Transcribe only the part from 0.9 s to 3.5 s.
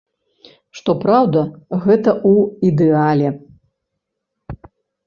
праўда, гэта ў ідэале.